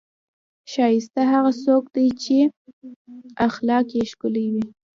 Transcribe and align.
ښایسته 0.71 1.21
هغه 1.33 1.51
څوک 1.63 1.83
دی، 1.95 2.07
چې 2.23 2.37
اخلاق 3.47 3.87
یې 3.97 4.03
ښکلي 4.11 4.47
وي. 4.53 4.65